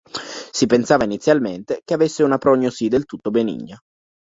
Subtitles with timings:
[0.51, 3.79] Si pensava inizialmente che avesse una prognosi del tutto benigna.